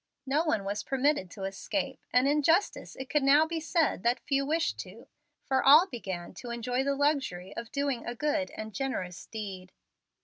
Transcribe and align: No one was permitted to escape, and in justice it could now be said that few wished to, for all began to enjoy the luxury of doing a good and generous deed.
No 0.25 0.43
one 0.43 0.63
was 0.63 0.81
permitted 0.81 1.29
to 1.29 1.43
escape, 1.43 2.01
and 2.11 2.27
in 2.27 2.41
justice 2.41 2.95
it 2.95 3.07
could 3.07 3.21
now 3.21 3.45
be 3.45 3.59
said 3.59 4.01
that 4.01 4.19
few 4.21 4.43
wished 4.47 4.79
to, 4.79 5.07
for 5.45 5.63
all 5.63 5.85
began 5.85 6.33
to 6.41 6.49
enjoy 6.49 6.83
the 6.83 6.95
luxury 6.95 7.55
of 7.55 7.71
doing 7.71 8.03
a 8.07 8.15
good 8.15 8.49
and 8.57 8.73
generous 8.73 9.27
deed. 9.27 9.71